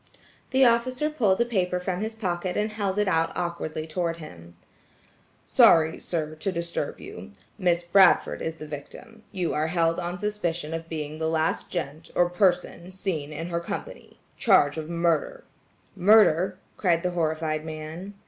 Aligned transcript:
The 0.49 0.65
officer 0.65 1.11
pulled 1.11 1.39
a 1.41 1.45
paper 1.45 1.79
from 1.79 2.01
his 2.01 2.15
pocket 2.15 2.57
and 2.57 2.71
held 2.71 2.97
it 2.97 3.07
out 3.07 3.31
awkwardly 3.37 3.85
toward 3.85 4.17
him: 4.17 4.55
"Sorry, 5.45 5.99
sir, 5.99 6.33
to 6.33 6.51
disturb 6.51 6.99
you. 6.99 7.31
Miss 7.59 7.83
Bradford 7.83 8.41
is 8.41 8.55
the 8.55 8.65
victim; 8.65 9.21
you 9.31 9.53
are 9.53 9.67
held 9.67 9.99
on 9.99 10.17
suspicion 10.17 10.85
being 10.89 11.19
the 11.19 11.29
last 11.29 11.69
gent, 11.69 12.09
or 12.15 12.31
person, 12.31 12.91
seen 12.91 13.31
in 13.31 13.49
her 13.49 13.59
company. 13.59 14.19
Charge 14.37 14.75
of 14.79 14.89
murder!" 14.89 15.43
"Murder!" 15.95 16.57
cried 16.77 17.03
the 17.03 17.11
horrified 17.11 17.63
man. 17.63 18.15